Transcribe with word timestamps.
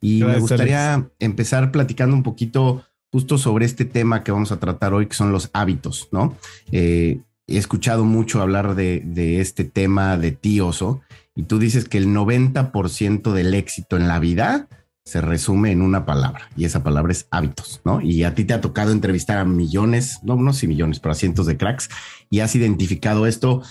Y 0.00 0.22
me 0.22 0.38
gustaría 0.38 1.10
empezar 1.18 1.72
platicando 1.72 2.14
un 2.14 2.22
poquito 2.22 2.84
justo 3.10 3.38
sobre 3.38 3.64
este 3.64 3.84
tema 3.84 4.22
que 4.22 4.32
vamos 4.32 4.52
a 4.52 4.60
tratar 4.60 4.92
hoy, 4.92 5.06
que 5.06 5.14
son 5.14 5.32
los 5.32 5.50
hábitos, 5.52 6.08
¿no? 6.12 6.36
Eh, 6.72 7.20
he 7.46 7.56
escuchado 7.56 8.04
mucho 8.04 8.42
hablar 8.42 8.74
de, 8.74 9.02
de, 9.04 9.40
este 9.40 9.64
tema 9.64 10.18
de 10.18 10.32
ti, 10.32 10.60
Oso, 10.60 11.00
y 11.34 11.44
tú 11.44 11.58
dices 11.58 11.88
que 11.88 11.98
el 11.98 12.08
90% 12.08 13.32
del 13.32 13.54
éxito 13.54 13.96
en 13.96 14.08
la 14.08 14.18
vida 14.18 14.68
se 15.08 15.22
resume 15.22 15.72
en 15.72 15.80
una 15.80 16.04
palabra 16.04 16.50
y 16.54 16.66
esa 16.66 16.82
palabra 16.82 17.12
es 17.12 17.28
hábitos, 17.30 17.80
¿no? 17.82 18.02
Y 18.02 18.24
a 18.24 18.34
ti 18.34 18.44
te 18.44 18.52
ha 18.52 18.60
tocado 18.60 18.92
entrevistar 18.92 19.38
a 19.38 19.44
millones, 19.46 20.18
no, 20.22 20.36
no 20.36 20.52
si 20.52 20.68
millones, 20.68 21.00
pero 21.00 21.12
a 21.12 21.14
cientos 21.14 21.46
de 21.46 21.56
cracks 21.56 21.88
y 22.28 22.40
has 22.40 22.54
identificado 22.54 23.26
esto. 23.26 23.62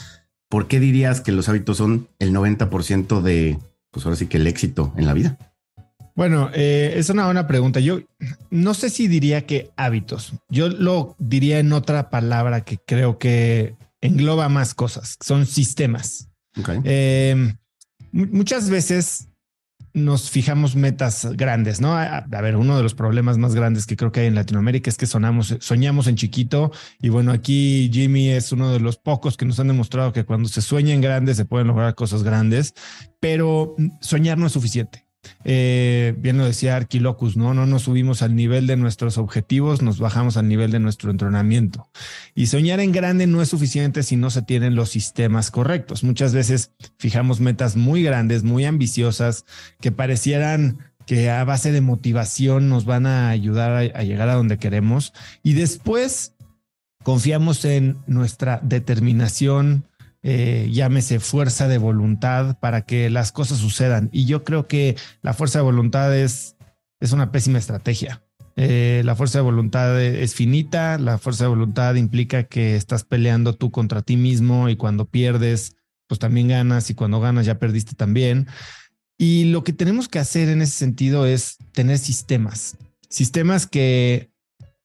¿Por 0.50 0.68
qué 0.68 0.80
dirías 0.80 1.22
que 1.22 1.32
los 1.32 1.48
hábitos 1.48 1.78
son 1.78 2.08
el 2.18 2.34
90% 2.34 3.22
de, 3.22 3.60
pues 3.92 4.06
ahora 4.06 4.16
sí 4.16 4.26
que 4.26 4.38
el 4.38 4.48
éxito 4.48 4.94
en 4.98 5.06
la 5.06 5.14
vida? 5.14 5.38
Bueno, 6.18 6.50
eh, 6.56 6.94
es 6.96 7.12
una 7.12 7.26
buena 7.26 7.46
pregunta. 7.46 7.80
Yo 7.80 8.00
no 8.50 8.74
sé 8.74 8.90
si 8.90 9.08
diría 9.08 9.46
que 9.46 9.70
hábitos. 9.78 10.34
Yo 10.50 10.68
lo 10.68 11.16
diría 11.20 11.60
en 11.60 11.72
otra 11.72 12.10
palabra 12.10 12.62
que 12.62 12.80
creo 12.80 13.20
que 13.20 13.76
engloba 14.02 14.50
más 14.50 14.74
cosas. 14.74 15.16
Son 15.22 15.46
sistemas. 15.46 16.28
Eh, 16.86 17.54
muchas 18.12 18.72
veces 18.72 19.28
nos 19.94 20.32
fijamos 20.32 20.76
metas 20.76 21.28
grandes, 21.34 21.82
¿no? 21.82 21.96
A, 21.96 22.22
ver, 22.22 22.56
uno 22.56 22.78
de 22.78 22.84
los 22.84 22.96
problemas 22.96 23.38
más 23.38 23.54
grandes 23.54 23.86
que 23.86 23.96
creo 23.96 24.12
que 24.12 24.22
hay 24.22 24.28
en 24.28 24.36
Latinoamérica 24.36 24.90
es 24.90 24.98
que 24.98 25.06
sonamos, 25.06 25.56
soñamos 25.60 26.08
en 26.08 26.16
chiquito 26.16 26.72
y 27.00 27.10
bueno, 27.10 27.32
aquí 27.32 27.92
Jimmy 27.94 28.30
es 28.30 28.52
uno 28.52 28.72
de 28.72 28.80
los 28.80 28.98
pocos 28.98 29.38
que 29.38 29.46
nos 29.46 29.60
han 29.60 29.68
demostrado 29.68 30.14
que 30.14 30.26
cuando 30.26 30.50
se 30.50 30.64
sueña 30.64 30.96
en 30.96 31.02
grande 31.02 31.36
se 31.36 31.46
pueden 31.46 31.68
lograr 31.68 31.94
cosas 31.94 32.24
grandes, 32.24 32.74
pero 33.20 33.76
soñar 34.02 34.40
no 34.40 34.48
es 34.48 34.54
suficiente. 34.54 35.07
Eh, 35.44 36.14
bien 36.18 36.38
lo 36.38 36.46
decía 36.46 36.76
Arquilocus, 36.76 37.38
¿no? 37.38 37.54
No 37.54 37.66
nos 37.66 37.84
subimos 37.84 38.22
al 38.22 38.36
nivel 38.36 38.68
de 38.68 38.78
nuestros 38.78 39.18
objetivos, 39.18 39.82
nos 39.82 40.00
bajamos 40.00 40.38
al 40.38 40.48
nivel 40.48 40.72
de 40.72 40.80
nuestro 40.80 41.12
entrenamiento. 41.12 41.90
Y 42.36 42.48
soñar 42.48 42.80
en 42.80 42.92
grande 42.92 43.28
no 43.28 43.42
es 43.42 43.50
suficiente 43.50 44.04
si 44.04 44.16
no 44.16 44.30
se 44.30 44.42
tienen 44.42 44.76
los 44.76 44.90
sistemas 44.90 45.52
correctos. 45.52 46.04
Muchas 46.04 46.34
veces 46.34 46.72
fijamos 46.98 47.40
metas 47.40 47.76
muy 47.76 48.04
grandes, 48.04 48.44
muy 48.44 48.66
ambiciosas, 48.66 49.46
que 49.82 49.92
parecieran 49.92 50.80
que 51.06 51.30
a 51.30 51.44
base 51.46 51.72
de 51.72 51.82
motivación 51.82 52.68
nos 52.70 52.86
van 52.86 53.06
a 53.06 53.30
ayudar 53.30 53.92
a 53.96 54.04
llegar 54.04 54.30
a 54.30 54.36
donde 54.36 54.58
queremos. 54.58 55.14
Y 55.42 55.54
después 55.54 56.34
confiamos 57.04 57.64
en 57.64 57.98
nuestra 58.06 58.60
determinación, 58.62 59.86
eh, 60.30 60.68
llámese 60.74 61.22
fuerza 61.22 61.70
de 61.70 61.78
voluntad 61.78 62.60
para 62.60 62.82
que 62.82 63.10
las 63.10 63.32
cosas 63.32 63.60
sucedan. 63.60 64.10
Y 64.12 64.26
yo 64.26 64.44
creo 64.44 64.68
que 64.68 64.98
la 65.22 65.34
fuerza 65.34 65.60
de 65.60 65.64
voluntad 65.64 66.14
es, 66.14 66.58
es 67.00 67.14
una 67.14 67.32
pésima 67.32 67.60
estrategia. 67.60 68.22
Eh, 68.58 69.04
la 69.06 69.16
fuerza 69.16 69.38
de 69.38 69.44
voluntad 69.44 70.02
es 70.02 70.36
finita, 70.36 70.98
la 70.98 71.18
fuerza 71.18 71.46
de 71.46 71.52
voluntad 71.52 71.96
implica 71.96 72.44
que 72.44 72.76
estás 72.76 73.06
peleando 73.06 73.54
tú 73.54 73.72
contra 73.72 74.02
ti 74.02 74.18
mismo 74.18 74.68
y 74.68 74.76
cuando 74.76 75.06
pierdes, 75.06 75.78
pues 76.08 76.20
también 76.20 76.50
ganas 76.50 76.90
y 76.90 76.94
cuando 76.94 77.22
ganas 77.22 77.46
ya 77.46 77.58
perdiste 77.58 77.96
también. 77.96 78.48
Y 79.18 79.46
lo 79.46 79.64
que 79.64 79.72
tenemos 79.72 80.10
que 80.10 80.20
hacer 80.20 80.50
en 80.50 80.62
ese 80.62 80.74
sentido 80.74 81.26
es 81.26 81.56
tener 81.72 82.00
sistemas, 82.00 82.76
sistemas 83.08 83.66
que 83.66 84.30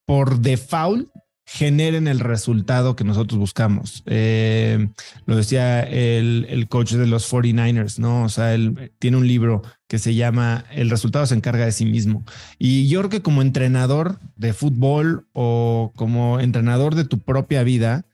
por 0.07 0.39
default 0.39 1.09
generen 1.45 2.09
el 2.09 2.21
resultado 2.21 2.97
que 2.97 3.05
nosotros 3.05 3.39
buscamos. 3.39 4.03
Eh, 4.07 4.89
lo 5.27 5.37
decía 5.37 5.83
el, 5.83 6.47
el, 6.49 6.69
coach 6.69 6.93
de 6.93 7.07
los 7.07 7.31
49ers, 7.31 7.99
¿no? 7.99 8.25
O 8.25 8.29
sea, 8.29 8.55
él 8.55 8.93
tiene 8.99 9.17
un 9.17 9.27
libro 9.27 9.63
que 9.89 9.99
se 9.99 10.15
llama 10.15 10.65
El 10.71 10.89
resultado 10.89 11.27
se 11.27 11.35
encarga 11.35 11.65
de 11.65 11.73
sí 11.73 11.85
mismo. 11.85 12.25
Y 12.59 12.89
yo 12.89 13.01
creo 13.01 13.11
que 13.11 13.23
como 13.23 13.43
entrenador 13.43 14.19
de 14.37 14.53
fútbol 14.53 15.27
o 15.33 15.93
como 15.97 16.41
entrenador 16.41 16.95
de 16.95 17.05
tu 17.05 17.19
propia 17.19 17.63
vida, 17.63 18.07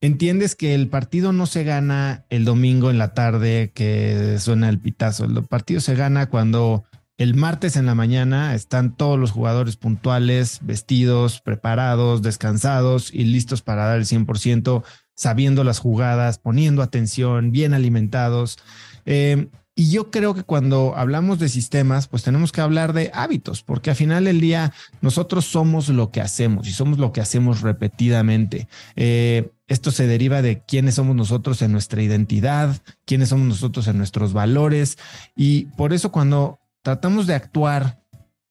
entiendes 0.00 0.56
que 0.56 0.74
el 0.74 0.88
partido 0.88 1.32
no 1.32 1.46
se 1.46 1.64
gana 1.64 2.24
el 2.30 2.44
domingo 2.44 2.90
en 2.90 2.98
la 2.98 3.14
tarde 3.14 3.70
que 3.74 4.36
suena 4.38 4.68
el 4.68 4.80
pitazo. 4.80 5.26
El 5.26 5.44
partido 5.44 5.80
se 5.80 5.94
gana 5.94 6.26
cuando 6.26 6.84
el 7.20 7.34
martes 7.34 7.76
en 7.76 7.84
la 7.84 7.94
mañana 7.94 8.54
están 8.54 8.96
todos 8.96 9.18
los 9.18 9.30
jugadores 9.30 9.76
puntuales, 9.76 10.60
vestidos, 10.62 11.42
preparados, 11.42 12.22
descansados 12.22 13.12
y 13.12 13.24
listos 13.24 13.60
para 13.60 13.84
dar 13.84 13.98
el 13.98 14.06
100%, 14.06 14.82
sabiendo 15.14 15.62
las 15.62 15.80
jugadas, 15.80 16.38
poniendo 16.38 16.80
atención, 16.80 17.52
bien 17.52 17.74
alimentados. 17.74 18.58
Eh, 19.04 19.48
y 19.74 19.90
yo 19.90 20.10
creo 20.10 20.32
que 20.32 20.44
cuando 20.44 20.94
hablamos 20.96 21.38
de 21.38 21.50
sistemas, 21.50 22.08
pues 22.08 22.22
tenemos 22.22 22.52
que 22.52 22.62
hablar 22.62 22.94
de 22.94 23.10
hábitos, 23.12 23.62
porque 23.62 23.90
al 23.90 23.96
final 23.96 24.24
del 24.24 24.40
día 24.40 24.72
nosotros 25.02 25.44
somos 25.44 25.90
lo 25.90 26.10
que 26.10 26.22
hacemos 26.22 26.68
y 26.68 26.72
somos 26.72 26.98
lo 26.98 27.12
que 27.12 27.20
hacemos 27.20 27.60
repetidamente. 27.60 28.66
Eh, 28.96 29.50
esto 29.68 29.90
se 29.90 30.06
deriva 30.06 30.40
de 30.40 30.62
quiénes 30.64 30.94
somos 30.94 31.14
nosotros 31.14 31.60
en 31.60 31.72
nuestra 31.72 32.02
identidad, 32.02 32.80
quiénes 33.04 33.28
somos 33.28 33.46
nosotros 33.46 33.88
en 33.88 33.98
nuestros 33.98 34.32
valores. 34.32 34.96
Y 35.36 35.66
por 35.76 35.92
eso 35.92 36.10
cuando 36.10 36.59
tratamos 36.82 37.26
de 37.26 37.34
actuar 37.34 38.00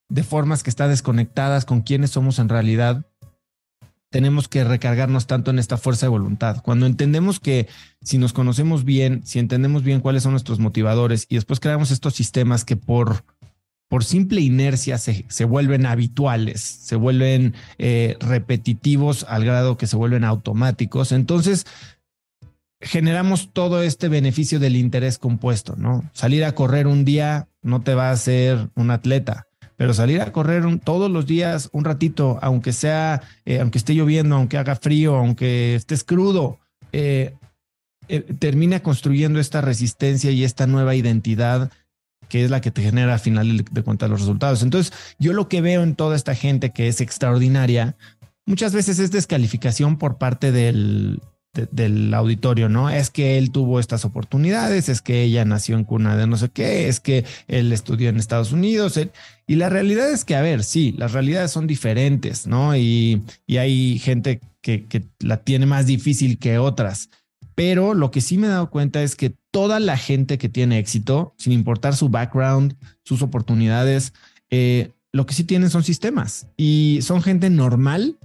de 0.10 0.24
formas 0.24 0.64
que 0.64 0.70
están 0.70 0.90
desconectadas 0.90 1.66
con 1.66 1.82
quiénes 1.82 2.12
somos 2.12 2.40
en 2.40 2.50
realidad, 2.50 3.06
tenemos 4.10 4.48
que 4.48 4.64
recargarnos 4.64 5.28
tanto 5.28 5.52
en 5.52 5.60
esta 5.60 5.78
fuerza 5.78 6.08
de 6.08 6.12
voluntad. 6.12 6.62
Cuando 6.64 6.88
entendemos 6.88 7.40
que 7.40 7.68
si 8.02 8.18
nos 8.18 8.34
conocemos 8.34 8.84
bien, 8.84 9.22
si 9.24 9.38
entendemos 9.38 9.84
bien 9.84 10.02
cuáles 10.02 10.24
son 10.24 10.32
nuestros 10.32 10.60
motivadores 10.60 11.28
y 11.30 11.36
después 11.36 11.60
creamos 11.60 11.92
estos 11.92 12.16
sistemas 12.16 12.66
que 12.66 12.76
por, 12.76 13.24
por 13.88 14.04
simple 14.04 14.42
inercia 14.42 14.98
se, 14.98 15.26
se 15.30 15.46
vuelven 15.46 15.86
habituales, 15.86 16.62
se 16.62 16.96
vuelven 16.96 17.54
eh, 17.78 18.18
repetitivos 18.20 19.26
al 19.30 19.46
grado 19.46 19.78
que 19.78 19.86
se 19.86 19.96
vuelven 19.96 20.24
automáticos, 20.24 21.12
entonces 21.12 21.68
generamos 22.82 23.52
todo 23.54 23.84
este 23.84 24.08
beneficio 24.08 24.60
del 24.60 24.76
interés 24.76 25.18
compuesto, 25.20 25.76
¿no? 25.76 26.10
Salir 26.14 26.46
a 26.46 26.56
correr 26.56 26.88
un 26.88 27.04
día 27.04 27.49
no 27.62 27.82
te 27.82 27.94
va 27.94 28.10
a 28.10 28.14
hacer 28.14 28.70
un 28.76 28.92
atleta, 28.92 29.48
pero 29.76 29.94
salir 29.94 30.22
a 30.22 30.32
correr 30.32 30.64
todos 30.84 31.10
los 31.10 31.26
días 31.26 31.70
un 31.72 31.86
ratito, 31.86 32.40
aunque 32.42 32.74
sea, 32.74 33.22
eh, 33.46 33.60
aunque 33.60 33.78
esté 33.78 33.94
lloviendo, 33.94 34.36
aunque 34.36 34.58
haga 34.58 34.76
frío, 34.76 35.16
aunque 35.16 35.76
estés 35.76 36.04
crudo, 36.04 36.60
eh, 36.92 37.36
eh, 38.08 38.22
termina 38.40 38.82
construyendo 38.82 39.40
esta 39.40 39.62
resistencia 39.62 40.32
y 40.32 40.44
esta 40.44 40.68
nueva 40.68 40.96
identidad 40.96 41.72
que 42.28 42.44
es 42.44 42.52
la 42.52 42.62
que 42.62 42.72
te 42.72 42.84
genera 42.84 43.14
al 43.14 43.20
final 43.20 43.66
de 43.70 43.84
cuentas 43.84 44.10
los 44.10 44.22
resultados. 44.22 44.62
Entonces, 44.62 44.94
yo 45.18 45.34
lo 45.34 45.50
que 45.50 45.62
veo 45.62 45.82
en 45.82 45.96
toda 45.96 46.16
esta 46.16 46.36
gente 46.36 46.70
que 46.70 46.88
es 46.88 47.02
extraordinaria, 47.02 47.98
muchas 48.46 48.72
veces 48.72 49.00
es 49.00 49.12
descalificación 49.12 49.98
por 49.98 50.20
parte 50.20 50.52
del, 50.52 51.22
del 51.54 52.14
auditorio, 52.14 52.70
¿no? 52.70 52.90
Es 52.90 53.10
que 53.10 53.38
él 53.38 53.52
tuvo 53.52 53.80
estas 53.80 54.06
oportunidades, 54.06 54.88
es 54.88 55.02
que 55.02 55.24
ella 55.24 55.46
nació 55.46 55.78
en 55.78 55.84
cuna 55.84 56.16
de 56.16 56.28
no 56.28 56.38
sé 56.38 56.50
qué, 56.50 56.88
es 56.88 57.00
que 57.00 57.26
él 57.48 57.72
estudió 57.72 58.10
en 58.10 58.18
Estados 58.18 58.52
Unidos. 58.52 59.00
y 59.48 59.56
la 59.56 59.70
realidad 59.70 60.12
es 60.12 60.26
que, 60.26 60.36
a 60.36 60.42
ver, 60.42 60.64
sí, 60.64 60.94
las 60.98 61.14
realidades 61.14 61.52
son 61.52 61.68
diferentes, 61.68 62.46
¿no? 62.48 62.76
Y, 62.76 63.24
y 63.48 63.58
hay 63.58 64.00
gente 64.00 64.42
que, 64.62 64.86
que, 64.86 65.04
la 65.20 65.44
tiene 65.44 65.66
más 65.66 65.86
difícil 65.86 66.38
que 66.38 66.60
otras. 66.60 67.10
Pero 67.56 67.94
lo 67.94 68.12
que 68.12 68.22
sí 68.22 68.38
me 68.38 68.48
he 68.48 68.52
dado 68.52 68.70
cuenta 68.70 69.04
es 69.04 69.16
que 69.16 69.34
toda 69.52 69.80
la 69.80 69.98
gente 69.98 70.38
que 70.38 70.50
tiene 70.50 70.78
éxito, 70.78 71.34
sin 71.38 71.52
importar 71.52 71.96
su 71.96 72.10
background, 72.10 72.76
sus 73.04 73.22
oportunidades, 73.22 74.14
eh, 74.50 74.92
lo 75.12 75.26
que 75.26 75.34
sí 75.34 75.44
tienen 75.44 75.70
son 75.70 75.84
sistemas 75.84 76.48
y 76.56 77.00
son 77.02 77.22
gente 77.22 77.50
normal 77.50 78.18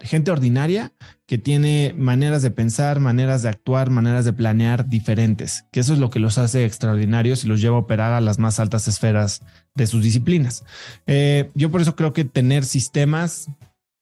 gente 0.00 0.30
ordinaria 0.30 0.92
que 1.26 1.38
tiene 1.38 1.94
maneras 1.96 2.42
de 2.42 2.50
pensar, 2.50 3.00
maneras 3.00 3.42
de 3.42 3.48
actuar, 3.48 3.90
maneras 3.90 4.24
de 4.24 4.32
planear 4.32 4.88
diferentes, 4.88 5.64
que 5.72 5.80
eso 5.80 5.92
es 5.92 5.98
lo 5.98 6.10
que 6.10 6.20
los 6.20 6.38
hace 6.38 6.64
extraordinarios 6.64 7.44
y 7.44 7.48
los 7.48 7.60
lleva 7.60 7.76
a 7.76 7.80
operar 7.80 8.12
a 8.12 8.20
las 8.20 8.38
más 8.38 8.60
altas 8.60 8.88
esferas 8.88 9.42
de 9.74 9.86
sus 9.86 10.02
disciplinas. 10.02 10.64
Eh, 11.06 11.50
yo 11.54 11.70
por 11.70 11.80
eso 11.80 11.96
creo 11.96 12.12
que 12.12 12.24
tener 12.24 12.64
sistemas, 12.64 13.50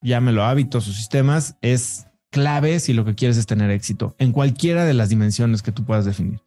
llámelo 0.03 0.44
hábitos 0.44 0.87
o 0.88 0.93
sistemas, 0.93 1.56
es 1.62 2.06
clave 2.31 2.81
si 2.81 2.93
lo 2.93 3.05
que 3.05 3.15
quieres 3.15 3.38
es 3.38 3.47
tener 3.47 3.70
éxito 3.70 4.15
en 4.19 4.32
cualquiera 4.32 4.85
de 4.85 4.94
las 4.94 5.09
dimensiones 5.09 5.62
que 5.62 5.73
tú 5.73 5.85
puedas 5.85 6.05
definir. 6.05 6.45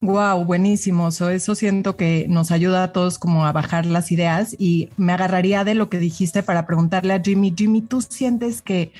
Wow, 0.00 0.44
buenísimo. 0.44 1.08
eso 1.08 1.54
siento 1.56 1.96
que 1.96 2.26
nos 2.28 2.52
ayuda 2.52 2.84
a 2.84 2.92
todos 2.92 3.18
como 3.18 3.44
a 3.44 3.52
bajar 3.52 3.84
las 3.84 4.12
ideas 4.12 4.54
y 4.56 4.90
me 4.96 5.12
agarraría 5.12 5.64
de 5.64 5.74
lo 5.74 5.90
que 5.90 5.98
dijiste 5.98 6.44
para 6.44 6.66
preguntarle 6.66 7.14
a 7.14 7.20
Jimmy, 7.20 7.52
Jimmy, 7.56 7.82
¿tú 7.82 8.00
sientes 8.00 8.62
que 8.62 8.92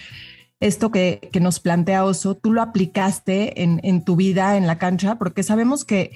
esto 0.58 0.90
que, 0.90 1.28
que 1.32 1.38
nos 1.38 1.60
plantea 1.60 2.04
Oso, 2.04 2.34
tú 2.34 2.52
lo 2.52 2.62
aplicaste 2.62 3.62
en, 3.62 3.80
en, 3.84 4.04
tu 4.04 4.16
vida 4.16 4.56
en 4.56 4.66
la 4.66 4.78
cancha? 4.78 5.14
Porque 5.16 5.44
sabemos 5.44 5.84
que, 5.84 6.10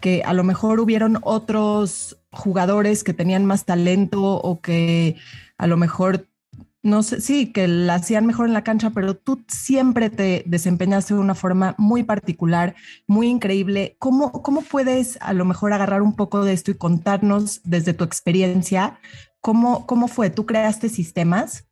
que 0.00 0.22
a 0.22 0.34
lo 0.34 0.44
mejor 0.44 0.80
hubieron 0.80 1.18
otros 1.22 2.18
jugadores 2.30 3.04
que 3.04 3.14
tenían 3.14 3.46
más 3.46 3.64
talento 3.64 4.22
o 4.22 4.60
que 4.60 5.16
a 5.56 5.66
lo 5.66 5.78
mejor 5.78 6.26
no 6.82 7.02
sé, 7.02 7.20
sí, 7.20 7.52
que 7.52 7.68
la 7.68 7.96
hacían 7.96 8.26
mejor 8.26 8.46
en 8.46 8.54
la 8.54 8.64
cancha, 8.64 8.90
pero 8.90 9.14
tú 9.14 9.44
siempre 9.48 10.08
te 10.08 10.44
desempeñaste 10.46 11.14
de 11.14 11.20
una 11.20 11.34
forma 11.34 11.74
muy 11.78 12.02
particular, 12.02 12.74
muy 13.06 13.28
increíble. 13.28 13.96
¿Cómo, 13.98 14.32
cómo 14.42 14.62
puedes 14.62 15.18
a 15.20 15.32
lo 15.32 15.44
mejor 15.44 15.72
agarrar 15.72 16.02
un 16.02 16.16
poco 16.16 16.44
de 16.44 16.52
esto 16.52 16.70
y 16.70 16.74
contarnos 16.74 17.60
desde 17.64 17.92
tu 17.92 18.04
experiencia 18.04 18.98
cómo, 19.40 19.86
cómo 19.86 20.08
fue? 20.08 20.30
¿Tú 20.30 20.46
creaste 20.46 20.88
sistemas? 20.88 21.66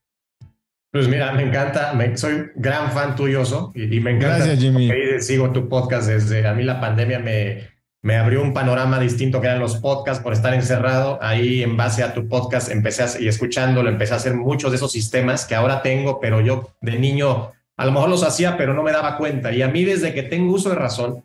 Pues 0.91 1.07
mira, 1.09 1.33
me 1.33 1.43
encanta, 1.43 1.95
soy 2.17 2.51
gran 2.57 2.93
fan 2.93 3.15
tuyo, 3.15 3.43
y, 3.75 3.97
y 3.97 4.01
me 4.01 4.13
encanta. 4.13 4.39
Gracias, 4.39 4.61
Jimmy. 4.61 4.91
Sigo 5.21 5.53
tu 5.53 5.69
podcast 5.69 6.09
desde, 6.09 6.47
a 6.47 6.55
mí 6.55 6.65
la 6.65 6.81
pandemia 6.81 7.19
me, 7.19 7.69
me 8.09 8.17
abrió 8.17 8.41
un 8.41 8.55
panorama 8.55 8.99
distinto 8.99 9.39
que 9.39 9.49
eran 9.49 9.61
los 9.61 9.77
podcasts 9.77 10.23
por 10.23 10.33
estar 10.33 10.55
encerrado. 10.55 11.19
Ahí 11.21 11.63
en 11.63 11.77
base 11.77 12.03
a 12.03 12.15
tu 12.15 12.27
podcast 12.27 12.71
empecé 12.71 13.03
a, 13.03 13.21
y 13.21 13.29
escuchándolo, 13.29 13.91
empecé 13.91 14.15
a 14.15 14.17
hacer 14.17 14.33
muchos 14.33 14.71
de 14.71 14.79
esos 14.79 14.91
sistemas 14.91 15.45
que 15.45 15.55
ahora 15.55 15.83
tengo, 15.83 16.19
pero 16.19 16.41
yo 16.41 16.71
de 16.81 16.99
niño 16.99 17.53
a 17.77 17.85
lo 17.85 17.93
mejor 17.93 18.09
los 18.09 18.23
hacía, 18.23 18.57
pero 18.57 18.73
no 18.73 18.83
me 18.83 18.93
daba 18.93 19.19
cuenta. 19.19 19.53
Y 19.53 19.61
a 19.61 19.69
mí 19.69 19.85
desde 19.85 20.15
que 20.15 20.23
tengo 20.23 20.55
uso 20.55 20.71
de 20.71 20.77
razón, 20.77 21.23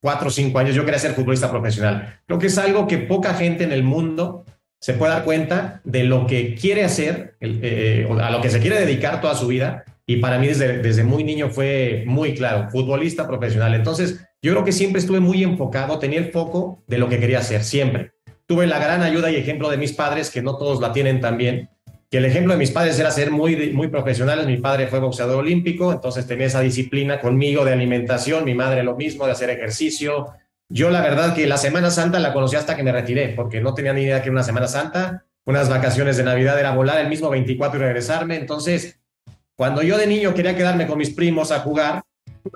cuatro 0.00 0.26
o 0.26 0.30
cinco 0.32 0.58
años, 0.58 0.74
yo 0.74 0.84
quería 0.84 0.98
ser 0.98 1.12
futbolista 1.12 1.48
profesional. 1.52 2.18
Creo 2.26 2.40
que 2.40 2.48
es 2.48 2.58
algo 2.58 2.88
que 2.88 2.98
poca 2.98 3.34
gente 3.34 3.62
en 3.62 3.70
el 3.70 3.84
mundo 3.84 4.44
se 4.80 4.94
puede 4.94 5.12
dar 5.12 5.22
cuenta 5.22 5.82
de 5.84 6.02
lo 6.02 6.26
que 6.26 6.56
quiere 6.56 6.82
hacer, 6.82 7.36
eh, 7.42 8.08
a 8.20 8.30
lo 8.32 8.40
que 8.40 8.50
se 8.50 8.58
quiere 8.58 8.80
dedicar 8.80 9.20
toda 9.20 9.36
su 9.36 9.46
vida. 9.46 9.84
Y 10.04 10.16
para 10.16 10.40
mí 10.40 10.48
desde, 10.48 10.78
desde 10.78 11.04
muy 11.04 11.22
niño 11.22 11.48
fue 11.48 12.02
muy 12.08 12.34
claro, 12.34 12.68
futbolista 12.70 13.24
profesional. 13.28 13.72
Entonces, 13.72 14.26
yo 14.44 14.52
creo 14.52 14.62
que 14.62 14.72
siempre 14.72 15.00
estuve 15.00 15.20
muy 15.20 15.42
enfocado, 15.42 15.98
tenía 15.98 16.18
el 16.18 16.30
foco 16.30 16.84
de 16.86 16.98
lo 16.98 17.08
que 17.08 17.18
quería 17.18 17.38
hacer, 17.38 17.64
siempre. 17.64 18.12
Tuve 18.44 18.66
la 18.66 18.78
gran 18.78 19.00
ayuda 19.00 19.30
y 19.30 19.36
ejemplo 19.36 19.70
de 19.70 19.78
mis 19.78 19.94
padres, 19.94 20.28
que 20.28 20.42
no 20.42 20.58
todos 20.58 20.82
la 20.82 20.92
tienen 20.92 21.18
también, 21.22 21.70
que 22.10 22.18
el 22.18 22.26
ejemplo 22.26 22.52
de 22.52 22.58
mis 22.58 22.70
padres 22.70 22.98
era 22.98 23.10
ser 23.10 23.30
muy, 23.30 23.72
muy 23.72 23.88
profesionales. 23.88 24.46
Mi 24.46 24.58
padre 24.58 24.86
fue 24.86 24.98
boxeador 24.98 25.36
olímpico, 25.36 25.94
entonces 25.94 26.26
tenía 26.26 26.48
esa 26.48 26.60
disciplina 26.60 27.20
conmigo 27.20 27.64
de 27.64 27.72
alimentación, 27.72 28.44
mi 28.44 28.52
madre 28.52 28.82
lo 28.82 28.96
mismo, 28.96 29.24
de 29.24 29.32
hacer 29.32 29.48
ejercicio. 29.48 30.34
Yo 30.68 30.90
la 30.90 31.00
verdad 31.00 31.34
que 31.34 31.46
la 31.46 31.56
Semana 31.56 31.90
Santa 31.90 32.18
la 32.18 32.34
conocí 32.34 32.56
hasta 32.56 32.76
que 32.76 32.82
me 32.82 32.92
retiré, 32.92 33.30
porque 33.30 33.62
no 33.62 33.72
tenía 33.72 33.94
ni 33.94 34.02
idea 34.02 34.20
que 34.20 34.28
era 34.28 34.32
una 34.32 34.42
Semana 34.42 34.68
Santa. 34.68 35.24
Unas 35.46 35.70
vacaciones 35.70 36.18
de 36.18 36.22
Navidad 36.22 36.60
era 36.60 36.72
volar 36.72 36.98
el 36.98 37.08
mismo 37.08 37.30
24 37.30 37.80
y 37.80 37.82
regresarme. 37.82 38.36
Entonces, 38.36 39.00
cuando 39.56 39.82
yo 39.82 39.96
de 39.96 40.06
niño 40.06 40.34
quería 40.34 40.54
quedarme 40.54 40.86
con 40.86 40.98
mis 40.98 41.14
primos 41.14 41.50
a 41.50 41.60
jugar, 41.60 42.02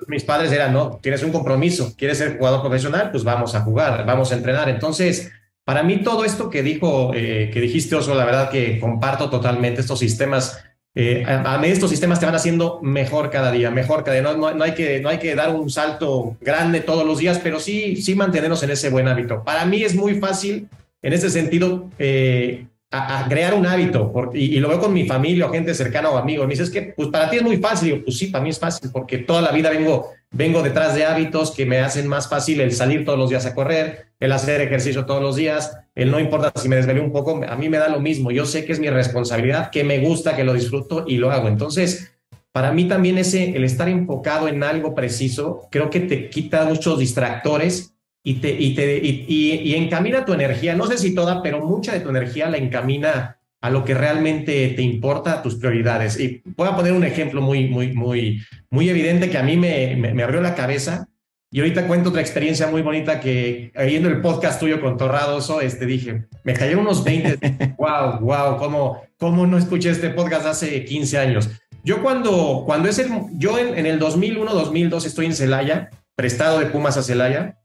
mis 0.07 0.23
padres 0.23 0.51
eran, 0.51 0.73
no, 0.73 0.99
tienes 1.01 1.23
un 1.23 1.31
compromiso, 1.31 1.93
quieres 1.97 2.17
ser 2.17 2.37
jugador 2.37 2.61
profesional, 2.61 3.11
pues 3.11 3.23
vamos 3.23 3.55
a 3.55 3.61
jugar, 3.61 4.05
vamos 4.05 4.31
a 4.31 4.35
entrenar. 4.35 4.69
Entonces, 4.69 5.31
para 5.63 5.83
mí 5.83 5.97
todo 5.97 6.25
esto 6.25 6.49
que 6.49 6.63
dijo, 6.63 7.11
eh, 7.13 7.49
que 7.53 7.61
dijiste, 7.61 7.95
Oso, 7.95 8.15
la 8.15 8.25
verdad 8.25 8.49
que 8.49 8.79
comparto 8.79 9.29
totalmente 9.29 9.81
estos 9.81 9.99
sistemas. 9.99 10.63
Eh, 10.95 11.23
a, 11.27 11.57
mí 11.59 11.67
estos 11.67 11.91
sistemas 11.91 12.19
te 12.19 12.25
van 12.25 12.33
haciendo 12.33 12.79
mejor 12.81 13.29
cada 13.29 13.51
día, 13.51 13.69
mejor 13.69 14.03
cada 14.03 14.19
día. 14.19 14.33
No, 14.33 14.63
hay 14.63 14.73
que, 14.73 14.99
no 14.99 15.09
hay 15.09 15.19
que 15.19 15.35
dar 15.35 15.53
un 15.53 15.69
salto 15.69 16.37
grande 16.41 16.81
todos 16.81 17.05
los 17.05 17.19
días, 17.19 17.39
pero 17.43 17.59
sí, 17.59 17.97
sí 17.97 18.15
mantenernos 18.15 18.63
en 18.63 18.71
ese 18.71 18.89
buen 18.89 19.07
hábito. 19.07 19.43
Para 19.43 19.65
mí 19.65 19.83
es 19.83 19.95
muy 19.95 20.15
fácil, 20.15 20.67
en 21.01 21.13
ese 21.13 21.29
sentido, 21.29 21.89
eh, 21.99 22.65
a, 22.91 23.27
crear 23.29 23.53
un 23.53 23.67
hábito 23.67 24.11
y, 24.33 24.59
lo 24.59 24.69
veo 24.69 24.79
con 24.79 24.93
mi 24.93 25.05
familia 25.05 25.45
o 25.45 25.51
gente 25.51 25.73
cercana 25.73 26.09
o 26.09 26.17
amigos. 26.17 26.47
Me 26.47 26.53
dices 26.53 26.69
que 26.69 26.93
pues 26.95 27.09
para 27.09 27.29
ti 27.29 27.37
es 27.37 27.43
muy 27.43 27.57
fácil. 27.57 27.91
Digo, 27.91 28.03
pues 28.05 28.17
sí, 28.17 28.27
para 28.27 28.43
mí 28.43 28.49
es 28.49 28.59
fácil 28.59 28.89
porque 28.91 29.19
toda 29.19 29.41
la 29.41 29.51
vida 29.51 29.69
vengo, 29.69 30.11
vengo 30.31 30.63
detrás 30.63 30.95
de 30.95 31.05
hábitos 31.05 31.51
que 31.51 31.65
me 31.65 31.79
hacen 31.79 32.07
más 32.07 32.27
fácil 32.27 32.61
el 32.61 32.71
salir 32.71 33.05
todos 33.05 33.19
los 33.19 33.29
días 33.29 33.45
a 33.45 33.53
correr, 33.53 34.07
el 34.19 34.31
hacer 34.31 34.61
ejercicio 34.61 35.05
todos 35.05 35.21
los 35.21 35.35
días, 35.35 35.77
el 35.93 36.09
no 36.09 36.19
importa 36.19 36.51
si 36.59 36.67
me 36.67 36.77
desvelé 36.77 37.01
un 37.01 37.11
poco, 37.11 37.41
a 37.47 37.55
mí 37.55 37.69
me 37.69 37.77
da 37.77 37.89
lo 37.89 37.99
mismo. 37.99 38.31
Yo 38.31 38.45
sé 38.45 38.65
que 38.65 38.71
es 38.71 38.79
mi 38.79 38.89
responsabilidad, 38.89 39.69
que 39.69 39.83
me 39.83 39.99
gusta, 39.99 40.35
que 40.35 40.43
lo 40.43 40.53
disfruto 40.53 41.05
y 41.07 41.17
lo 41.17 41.31
hago. 41.31 41.47
Entonces, 41.47 42.11
para 42.51 42.71
mí 42.71 42.87
también 42.87 43.19
ese, 43.19 43.55
el 43.55 43.63
estar 43.63 43.87
enfocado 43.87 44.47
en 44.47 44.63
algo 44.63 44.95
preciso, 44.95 45.67
creo 45.69 45.91
que 45.91 45.99
te 45.99 46.29
quita 46.29 46.65
muchos 46.65 46.97
distractores 46.97 47.93
y, 48.23 48.35
te, 48.35 48.51
y, 48.51 48.75
te, 48.75 48.99
y, 49.01 49.73
encamina 49.75 50.25
tu 50.25 50.33
energía, 50.33 50.75
no 50.75 50.85
sé 50.87 50.97
si 50.97 51.15
toda, 51.15 51.41
pero 51.41 51.65
mucha 51.65 51.93
de 51.93 52.01
tu 52.01 52.09
energía 52.09 52.49
la 52.49 52.57
encamina 52.57 53.37
a 53.61 53.69
lo 53.69 53.83
que 53.83 53.93
realmente 53.93 54.69
te 54.69 54.81
importa, 54.81 55.33
a 55.33 55.41
tus 55.41 55.55
prioridades. 55.55 56.19
Y 56.19 56.41
voy 56.55 56.67
a 56.67 56.75
poner 56.75 56.93
un 56.93 57.03
ejemplo 57.03 57.41
muy, 57.41 57.67
muy, 57.67 57.93
muy, 57.93 58.41
muy 58.69 58.89
evidente 58.89 59.29
que 59.29 59.37
a 59.37 59.43
mí 59.43 59.57
me, 59.57 59.95
me, 59.95 60.23
abrió 60.23 60.41
la 60.41 60.55
cabeza. 60.55 61.07
Y 61.51 61.59
ahorita 61.59 61.87
cuento 61.87 62.09
otra 62.09 62.21
experiencia 62.21 62.67
muy 62.67 62.83
bonita 62.83 63.19
que 63.19 63.71
en 63.73 64.05
el 64.05 64.21
podcast 64.21 64.59
tuyo 64.59 64.79
con 64.79 64.97
Torradoso, 64.97 65.61
este, 65.61 65.85
dije, 65.85 66.25
me 66.43 66.53
cayeron 66.53 66.81
unos 66.81 67.03
20, 67.03 67.75
wow, 67.77 68.19
wow, 68.19 68.57
¿cómo, 68.57 69.01
cómo 69.17 69.47
no 69.47 69.57
escuché 69.57 69.89
este 69.89 70.11
podcast 70.11 70.45
hace 70.45 70.85
15 70.85 71.17
años? 71.17 71.49
Yo 71.83 72.03
cuando, 72.03 72.63
cuando 72.65 72.87
es 72.87 72.99
el, 72.99 73.09
yo 73.33 73.57
en, 73.57 73.77
en 73.77 73.87
el 73.87 73.97
2001, 73.97 74.53
2002 74.53 75.05
estoy 75.05 75.25
en 75.25 75.33
Celaya, 75.33 75.89
prestado 76.15 76.59
de 76.59 76.67
Pumas 76.67 76.97
a 76.97 77.03
Celaya, 77.03 77.58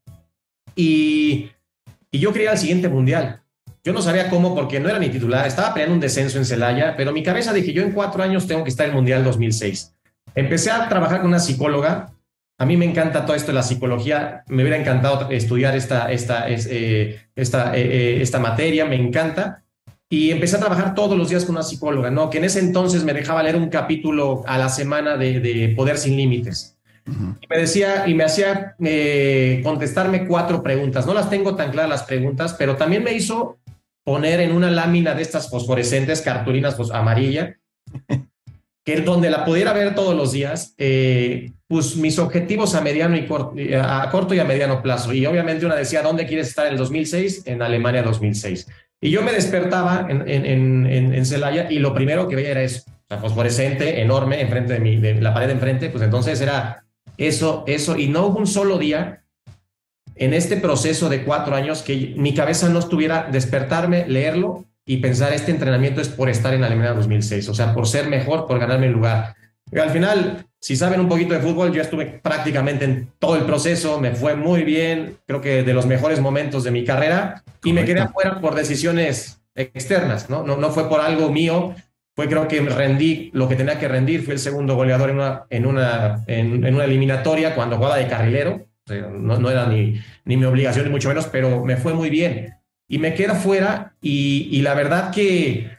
y, 0.77 1.51
yo 2.13 2.33
quería 2.33 2.53
el 2.53 2.59
siguiente 2.59 2.89
mundial. 2.89 3.41
Yo 3.83 3.93
no 3.93 4.01
sabía 4.01 4.31
cómo 4.31 4.55
porque 4.55 4.81
no 4.81 4.89
era 4.89 4.99
mi 4.99 5.09
titular, 5.09 5.47
estaba 5.47 5.75
peleando 5.75 5.95
un 5.95 6.01
descenso 6.01 6.39
en 6.39 6.47
Celaya, 6.47 6.95
pero 6.97 7.13
mi 7.13 7.23
cabeza 7.23 7.53
dije, 7.53 7.73
yo 7.73 7.83
en 7.83 7.93
cuatro 7.93 8.23
años 8.23 8.47
tengo 8.47 8.65
que 8.65 8.71
estar 8.71 8.87
en 8.87 8.93
el 8.93 8.97
Mundial 8.97 9.25
2006. 9.25 9.95
Empecé 10.35 10.71
a 10.71 10.89
trabajar 10.89 11.21
con 11.21 11.29
una 11.29 11.39
psicóloga. 11.39 12.13
A 12.57 12.65
mí 12.65 12.77
me 12.77 12.87
encanta 12.87 13.27
todo 13.27 13.37
esto 13.37 13.49
de 13.49 13.55
la 13.55 13.63
psicología. 13.63 14.45
Me 14.49 14.63
hubiera 14.63 14.79
encantado 14.79 15.29
estudiar 15.31 15.77
esta, 15.77 16.11
esta, 16.11 16.49
eh, 16.49 17.21
esta, 17.35 17.77
eh, 17.77 17.83
eh, 17.83 18.23
esta 18.23 18.39
materia, 18.39 18.87
me 18.87 18.97
encanta. 18.97 19.65
Y 20.09 20.31
empecé 20.31 20.57
a 20.57 20.61
trabajar 20.61 20.95
todos 20.95 21.19
los 21.19 21.29
días 21.29 21.45
con 21.45 21.57
una 21.57 21.65
psicóloga, 21.65 22.11
¿no? 22.11 22.31
Que 22.31 22.39
en 22.39 22.45
ese 22.45 22.61
entonces 22.61 23.05
me 23.05 23.13
dejaba 23.13 23.43
leer 23.43 23.57
un 23.57 23.69
capítulo 23.69 24.45
a 24.47 24.57
la 24.57 24.69
semana 24.69 25.17
de 25.17 25.75
Poder 25.77 25.99
sin 25.99 26.17
Límites. 26.17 26.75
Y 27.07 27.47
me 27.49 27.59
decía 27.59 28.05
y 28.07 28.15
me 28.15 28.25
hacía 28.25 28.77
eh, 28.81 29.61
contestarme 29.63 30.27
cuatro 30.27 30.63
preguntas. 30.63 31.07
No 31.07 31.15
las 31.15 31.29
tengo 31.29 31.55
tan 31.55 31.71
claras 31.71 31.91
las 31.91 32.03
preguntas, 32.05 32.55
pero 32.59 32.77
también 32.77 33.05
me 33.05 33.13
hizo 33.13 33.59
poner 34.05 34.41
en 34.41 34.53
una 34.53 34.71
lámina 34.71 35.15
de 35.15 35.23
estas 35.23 35.51
fosforescentes, 35.51 36.21
cartulinas 36.21 36.75
pues, 36.75 36.91
amarilla, 36.91 37.57
que 38.85 39.01
donde 39.01 39.31
la 39.31 39.45
pudiera 39.45 39.73
ver 39.73 39.95
todos 39.95 40.15
los 40.15 40.33
días, 40.33 40.75
eh, 40.79 41.53
pues 41.67 41.97
mis 41.97 42.19
objetivos 42.19 42.75
a 42.75 42.83
mediano 42.83 43.17
y 43.17 43.27
corto, 43.27 43.55
a 43.81 44.11
corto 44.11 44.35
y 44.35 44.39
a 44.39 44.45
mediano 44.45 44.83
plazo. 44.83 45.13
Y 45.13 45.25
obviamente 45.27 45.65
una 45.65 45.75
decía, 45.75 46.03
¿dónde 46.03 46.27
quieres 46.27 46.49
estar 46.49 46.67
en 46.67 46.73
el 46.73 46.79
2006? 46.79 47.43
En 47.47 47.63
Alemania 47.63 48.03
2006. 48.03 48.67
Y 49.01 49.11
yo 49.11 49.23
me 49.23 49.33
despertaba 49.33 50.07
en, 50.09 50.27
en, 50.27 50.87
en, 50.87 51.27
Celaya 51.27 51.71
y 51.71 51.79
lo 51.79 51.93
primero 51.93 52.27
que 52.27 52.37
veía 52.37 52.53
era 52.53 52.63
eso, 52.63 52.85
o 52.89 53.07
sea, 53.07 53.19
fosforescente, 53.19 54.01
enorme, 54.01 54.41
enfrente 54.41 54.75
de, 54.75 54.81
mi, 54.81 54.97
de 54.97 55.21
la 55.21 55.35
pared 55.35 55.49
de 55.49 55.53
enfrente, 55.53 55.91
pues 55.91 56.03
entonces 56.03 56.41
era 56.41 56.84
eso, 57.17 57.65
eso, 57.67 57.97
y 57.97 58.09
no 58.09 58.27
hubo 58.27 58.39
un 58.39 58.47
solo 58.47 58.79
día 58.79 59.25
en 60.17 60.33
este 60.35 60.57
proceso 60.57 61.09
de 61.09 61.25
cuatro 61.25 61.55
años 61.55 61.83
que 61.83 62.15
mi 62.17 62.35
cabeza 62.35 62.69
no 62.69 62.79
estuviera 62.79 63.29
despertarme, 63.31 64.07
leerlo 64.07 64.65
y 64.87 64.99
pensar 64.99 65.33
este 65.33 65.51
entrenamiento 65.51 66.01
es 66.01 66.09
por 66.09 66.29
estar 66.29 66.55
en 66.55 66.63
Alemania 66.63 66.93
2006, 66.93 67.49
o 67.49 67.55
sea, 67.55 67.75
por 67.75 67.87
ser 67.87 68.09
mejor, 68.09 68.47
por 68.47 68.59
ganarme 68.59 68.87
el 68.87 68.93
lugar. 68.93 69.35
Y 69.73 69.79
al 69.79 69.91
final, 69.91 70.47
si 70.61 70.77
saben 70.77 71.01
un 71.01 71.09
poquito 71.09 71.35
de 71.35 71.41
fútbol, 71.41 71.73
yo 71.73 71.83
estuve 71.83 72.07
prácticamente 72.07 72.85
en 72.85 73.09
todo 73.19 73.37
el 73.37 73.45
proceso, 73.45 73.99
me 73.99 74.13
fue 74.13 74.37
muy 74.37 74.63
bien, 74.63 75.17
creo 75.27 75.41
que 75.41 75.63
de 75.63 75.75
los 75.75 75.87
mejores 75.87 76.21
momentos 76.21 76.65
de 76.65 76.71
mi 76.71 76.85
carrera, 76.85 77.43
y 77.65 77.73
me 77.73 77.85
quedé 77.85 78.01
afuera 78.01 78.41
por 78.41 78.55
decisiones 78.55 79.41
externas, 79.55 80.29
¿no? 80.29 80.43
¿no? 80.43 80.57
No 80.57 80.71
fue 80.71 80.89
por 80.89 81.01
algo 81.01 81.31
mío, 81.31 81.75
fue 82.15 82.29
creo 82.29 82.47
que 82.47 82.61
rendí 82.61 83.31
lo 83.33 83.49
que 83.49 83.57
tenía 83.57 83.79
que 83.79 83.89
rendir, 83.89 84.23
fui 84.23 84.35
el 84.35 84.39
segundo 84.39 84.77
goleador 84.77 85.11
en 85.11 85.17
una, 85.17 85.45
en 85.51 85.67
una, 85.67 86.25
en, 86.27 86.75
una 86.75 86.85
eliminatoria 86.85 87.55
cuando 87.55 87.77
jugaba 87.77 87.97
de 87.97 88.09
carrilero, 88.09 88.67
no, 88.87 89.51
era 89.51 89.67
ni, 89.67 90.01
ni 90.25 90.37
mi 90.37 90.45
obligación 90.45 90.85
ni 90.85 90.91
mucho 90.91 91.09
menos, 91.09 91.27
pero 91.27 91.65
me 91.65 91.77
fue 91.77 91.95
muy 91.95 92.11
bien. 92.11 92.55
Y 92.87 92.99
me 92.99 93.15
queda 93.15 93.35
fuera 93.35 93.95
y, 94.01 94.49
y 94.53 94.63
la 94.63 94.75
verdad 94.75 95.11
que, 95.11 95.71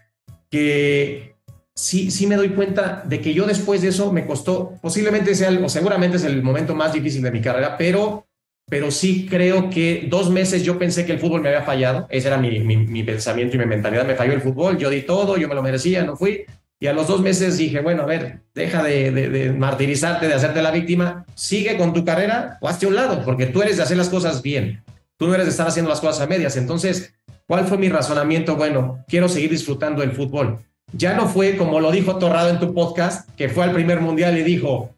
que 0.49 1.35
sí, 1.73 2.09
sí 2.09 2.25
me 2.27 2.35
doy 2.35 2.49
cuenta 2.49 3.03
de 3.05 3.21
que 3.21 3.33
yo 3.33 3.45
después 3.45 3.81
de 3.81 3.89
eso 3.89 4.11
me 4.11 4.25
costó, 4.25 4.73
posiblemente 4.81 5.35
sea, 5.35 5.51
o 5.51 5.69
seguramente 5.69 6.17
es 6.17 6.23
el 6.23 6.41
momento 6.41 6.75
más 6.75 6.93
difícil 6.93 7.21
de 7.21 7.31
mi 7.31 7.41
carrera, 7.41 7.77
pero 7.77 8.25
pero 8.67 8.89
sí 8.91 9.27
creo 9.29 9.69
que 9.69 10.07
dos 10.09 10.29
meses 10.29 10.63
yo 10.63 10.79
pensé 10.79 11.05
que 11.05 11.11
el 11.13 11.19
fútbol 11.19 11.41
me 11.41 11.49
había 11.49 11.63
fallado, 11.63 12.07
ese 12.09 12.27
era 12.27 12.37
mi, 12.37 12.59
mi, 12.59 13.03
pensamiento 13.03 13.55
y 13.55 13.59
mi 13.59 13.65
mentalidad, 13.65 14.05
me 14.05 14.15
falló 14.15 14.33
el 14.33 14.41
fútbol, 14.41 14.77
yo 14.77 14.89
di 14.89 15.03
todo, 15.03 15.37
yo 15.37 15.47
me 15.47 15.55
lo 15.55 15.61
merecía, 15.61 16.03
no 16.03 16.15
fui, 16.15 16.45
y 16.79 16.87
a 16.87 16.93
los 16.93 17.07
dos 17.07 17.21
meses 17.21 17.57
dije, 17.57 17.79
bueno, 17.81 18.03
a 18.03 18.05
ver, 18.05 18.39
deja 18.53 18.83
de, 18.83 19.11
de, 19.11 19.53
martirizarte, 19.53 20.27
de 20.27 20.33
hacerte 20.33 20.61
la 20.61 20.71
víctima, 20.71 21.25
sigue 21.35 21.77
con 21.77 21.93
tu 21.93 22.03
carrera 22.03 22.57
o 22.59 22.67
hazte 22.67 22.87
un 22.87 22.95
lado, 22.95 23.23
porque 23.23 23.45
tú 23.45 23.61
eres 23.61 23.77
de 23.77 23.83
hacer 23.83 23.97
las 23.97 24.09
cosas 24.09 24.41
bien, 24.41 24.83
tú 25.17 25.27
no 25.27 25.35
eres 25.35 25.45
de 25.45 25.51
estar 25.51 25.67
haciendo 25.67 25.89
las 25.89 26.01
cosas 26.01 26.21
a 26.21 26.27
medias, 26.27 26.57
entonces, 26.57 27.13
¿cuál 27.47 27.65
fue 27.67 27.77
mi 27.77 27.89
razonamiento? 27.89 28.55
Bueno, 28.55 29.05
quiero 29.07 29.29
seguir 29.29 29.51
disfrutando 29.51 30.01
del 30.01 30.11
fútbol. 30.11 30.59
Ya 30.93 31.13
no 31.13 31.27
fue 31.27 31.57
como 31.57 31.79
lo 31.79 31.91
dijo 31.91 32.17
Torrado 32.17 32.49
en 32.49 32.59
tu 32.59 32.73
podcast, 32.73 33.29
que 33.35 33.49
fue 33.49 33.63
al 33.63 33.73
primer 33.73 34.01
mundial 34.01 34.37
y 34.37 34.43
dijo, 34.43 34.91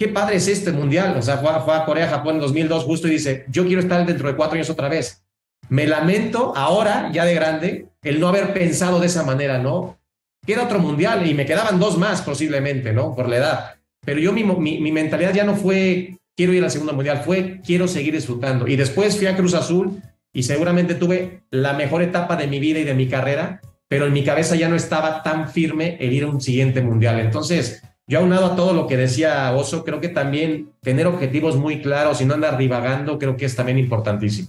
qué 0.00 0.08
padre 0.08 0.36
es 0.36 0.48
este 0.48 0.72
mundial. 0.72 1.16
O 1.16 1.22
sea, 1.22 1.36
fue, 1.36 1.50
a 1.50 1.84
Corea, 1.84 2.08
Japón 2.08 2.36
en 2.36 2.40
2002 2.40 2.84
justo 2.84 3.06
y 3.06 3.12
dice, 3.12 3.44
yo 3.48 3.64
quiero 3.66 3.82
estar 3.82 4.04
dentro 4.04 4.26
de 4.26 4.34
cuatro 4.34 4.56
años 4.56 4.70
otra 4.70 4.88
vez. 4.88 5.22
Me 5.68 5.86
lamento 5.86 6.52
ahora, 6.56 7.10
ya 7.12 7.24
de 7.24 7.34
grande, 7.34 7.86
el 8.02 8.18
no 8.18 8.26
haber 8.26 8.52
pensado 8.52 8.98
de 8.98 9.06
esa 9.06 9.22
manera, 9.22 9.58
¿no? 9.58 10.00
que 10.44 10.54
era 10.54 10.64
otro 10.64 10.78
mundial 10.78 11.26
y 11.26 11.34
me 11.34 11.46
quedaban 11.46 11.78
dos 11.78 11.98
más 11.98 12.22
posiblemente, 12.22 12.92
¿no? 12.92 13.14
Por 13.14 13.28
la 13.28 13.36
edad. 13.36 13.74
Pero 14.04 14.20
yo 14.20 14.32
mi, 14.32 14.42
mi, 14.42 14.80
mi 14.80 14.92
mentalidad 14.92 15.34
ya 15.34 15.44
no 15.44 15.54
fue 15.54 16.16
quiero 16.36 16.54
ir 16.54 16.64
al 16.64 16.70
segundo 16.70 16.94
mundial, 16.94 17.22
fue 17.24 17.60
quiero 17.64 17.86
seguir 17.86 18.14
disfrutando. 18.14 18.66
Y 18.66 18.76
después 18.76 19.16
fui 19.16 19.26
a 19.26 19.36
Cruz 19.36 19.54
Azul 19.54 20.00
y 20.32 20.44
seguramente 20.44 20.94
tuve 20.94 21.42
la 21.50 21.74
mejor 21.74 22.02
etapa 22.02 22.36
de 22.36 22.46
mi 22.46 22.58
vida 22.58 22.78
y 22.78 22.84
de 22.84 22.94
mi 22.94 23.08
carrera, 23.08 23.60
pero 23.88 24.06
en 24.06 24.12
mi 24.12 24.24
cabeza 24.24 24.56
ya 24.56 24.68
no 24.68 24.76
estaba 24.76 25.22
tan 25.22 25.50
firme 25.50 25.98
el 26.00 26.12
ir 26.12 26.24
a 26.24 26.28
un 26.28 26.40
siguiente 26.40 26.80
mundial. 26.80 27.20
Entonces, 27.20 27.82
yo 28.10 28.18
aunado 28.18 28.46
a 28.46 28.56
todo 28.56 28.72
lo 28.72 28.88
que 28.88 28.96
decía 28.96 29.52
Oso, 29.52 29.84
creo 29.84 30.00
que 30.00 30.08
también 30.08 30.72
tener 30.82 31.06
objetivos 31.06 31.56
muy 31.56 31.80
claros 31.80 32.20
y 32.20 32.24
no 32.24 32.34
andar 32.34 32.58
divagando, 32.58 33.20
creo 33.20 33.36
que 33.36 33.44
es 33.44 33.54
también 33.54 33.78
importantísimo. 33.78 34.48